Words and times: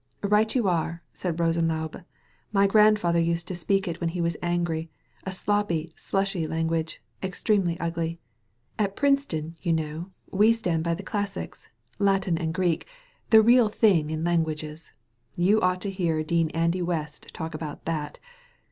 "Right 0.23 0.55
you 0.55 0.67
are/* 0.67 1.03
said 1.13 1.37
Rosenlaube. 1.39 2.03
"My 2.51 2.65
grand 2.65 2.97
father 2.97 3.19
used 3.19 3.47
to 3.49 3.53
speak 3.53 3.87
it 3.87 4.01
when 4.01 4.09
he 4.09 4.19
was 4.19 4.35
angry 4.41 4.89
= 5.07 5.23
a 5.27 5.31
sloppy, 5.31 5.93
slushy 5.95 6.47
language, 6.47 6.99
extremely 7.21 7.79
ugly. 7.79 8.17
At 8.79 8.95
Princeton, 8.95 9.57
you 9.61 9.73
know, 9.73 10.09
we 10.31 10.53
stand 10.53 10.83
by 10.83 10.95
the 10.95 11.03
classics, 11.03 11.67
Latin 11.99 12.35
and 12.35 12.51
Greek, 12.51 12.87
the 13.29 13.43
real 13.43 13.69
thing 13.69 14.09
in 14.09 14.23
languages. 14.23 14.91
You 15.35 15.61
ought 15.61 15.81
to 15.81 15.91
hear 15.91 16.23
Dean 16.23 16.49
Andy 16.49 16.81
West 16.81 17.31
talk 17.31 17.53
about 17.53 17.85
that. 17.85 18.17